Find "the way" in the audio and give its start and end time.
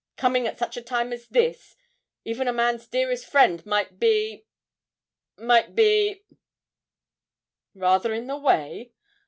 8.25-8.93